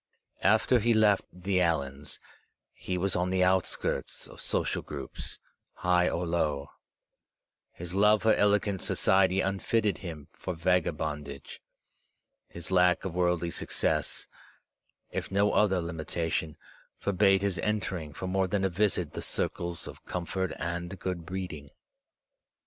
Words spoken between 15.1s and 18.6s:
if no other limitation, forbade his entering for more